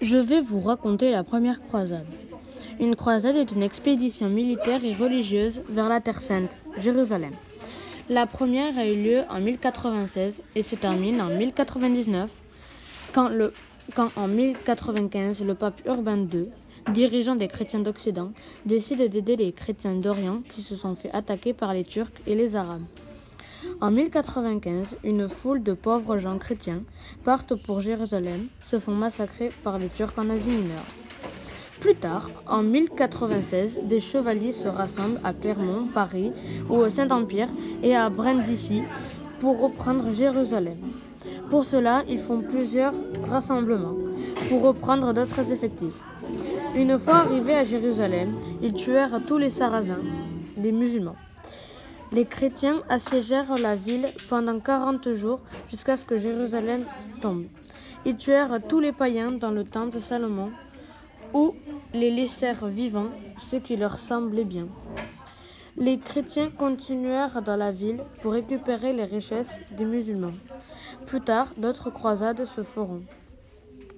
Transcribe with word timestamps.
Je 0.00 0.16
vais 0.16 0.40
vous 0.40 0.60
raconter 0.60 1.10
la 1.10 1.24
première 1.24 1.60
croisade. 1.60 2.06
Une 2.78 2.94
croisade 2.94 3.34
est 3.34 3.50
une 3.50 3.64
expédition 3.64 4.28
militaire 4.28 4.84
et 4.84 4.94
religieuse 4.94 5.60
vers 5.68 5.88
la 5.88 6.00
Terre 6.00 6.20
Sainte, 6.20 6.56
Jérusalem. 6.76 7.32
La 8.08 8.26
première 8.26 8.78
a 8.78 8.86
eu 8.86 8.92
lieu 8.92 9.22
en 9.28 9.40
1096 9.40 10.42
et 10.54 10.62
se 10.62 10.76
termine 10.76 11.20
en 11.20 11.30
1099, 11.30 12.30
quand, 13.12 13.28
le, 13.28 13.52
quand 13.96 14.16
en 14.16 14.28
1095 14.28 15.44
le 15.44 15.54
pape 15.56 15.80
Urbain 15.84 16.18
II, 16.32 16.46
dirigeant 16.92 17.34
des 17.34 17.48
chrétiens 17.48 17.80
d'Occident, 17.80 18.30
décide 18.66 19.02
d'aider 19.10 19.34
les 19.34 19.50
chrétiens 19.50 19.96
d'Orient 19.96 20.42
qui 20.48 20.62
se 20.62 20.76
sont 20.76 20.94
fait 20.94 21.10
attaquer 21.10 21.52
par 21.54 21.74
les 21.74 21.82
Turcs 21.82 22.12
et 22.24 22.36
les 22.36 22.54
Arabes. 22.54 22.84
En 23.80 23.90
1095, 23.90 24.96
une 25.04 25.28
foule 25.28 25.62
de 25.62 25.72
pauvres 25.72 26.18
gens 26.18 26.38
chrétiens 26.38 26.82
partent 27.24 27.54
pour 27.54 27.80
Jérusalem, 27.80 28.46
se 28.62 28.78
font 28.78 28.94
massacrer 28.94 29.50
par 29.64 29.78
les 29.78 29.88
Turcs 29.88 30.14
en 30.16 30.30
Asie 30.30 30.50
mineure. 30.50 30.86
Plus 31.80 31.94
tard, 31.94 32.28
en 32.46 32.62
1096, 32.62 33.80
des 33.84 34.00
chevaliers 34.00 34.52
se 34.52 34.66
rassemblent 34.66 35.20
à 35.22 35.32
Clermont, 35.32 35.86
Paris 35.94 36.32
ou 36.68 36.74
au 36.74 36.88
Saint-Empire 36.90 37.48
et 37.82 37.94
à 37.94 38.10
Brindisi 38.10 38.82
pour 39.38 39.60
reprendre 39.60 40.10
Jérusalem. 40.10 40.78
Pour 41.50 41.64
cela, 41.64 42.02
ils 42.08 42.18
font 42.18 42.40
plusieurs 42.40 42.94
rassemblements 43.28 43.94
pour 44.48 44.62
reprendre 44.62 45.14
d'autres 45.14 45.52
effectifs. 45.52 45.94
Une 46.74 46.98
fois 46.98 47.18
arrivés 47.18 47.54
à 47.54 47.64
Jérusalem, 47.64 48.34
ils 48.60 48.74
tuèrent 48.74 49.20
tous 49.26 49.38
les 49.38 49.50
Sarrasins, 49.50 50.02
les 50.56 50.72
musulmans. 50.72 51.16
Les 52.10 52.24
chrétiens 52.24 52.82
assiégèrent 52.88 53.54
la 53.56 53.76
ville 53.76 54.08
pendant 54.30 54.60
quarante 54.60 55.12
jours 55.12 55.40
jusqu'à 55.68 55.96
ce 55.96 56.06
que 56.06 56.16
Jérusalem 56.16 56.84
tombe. 57.20 57.44
Ils 58.06 58.16
tuèrent 58.16 58.60
tous 58.66 58.80
les 58.80 58.92
païens 58.92 59.32
dans 59.32 59.50
le 59.50 59.64
temple 59.64 60.00
Salomon, 60.00 60.50
ou 61.34 61.54
les 61.92 62.10
laissèrent 62.10 62.66
vivants, 62.66 63.10
ce 63.42 63.56
qui 63.56 63.76
leur 63.76 63.98
semblait 63.98 64.44
bien. 64.44 64.68
Les 65.76 65.98
chrétiens 65.98 66.50
continuèrent 66.50 67.42
dans 67.42 67.56
la 67.56 67.70
ville 67.70 68.00
pour 68.22 68.32
récupérer 68.32 68.92
les 68.92 69.04
richesses 69.04 69.60
des 69.76 69.84
musulmans. 69.84 70.34
Plus 71.06 71.20
tard, 71.20 71.48
d'autres 71.56 71.90
croisades 71.90 72.44
se 72.46 72.62
feront. 72.62 73.02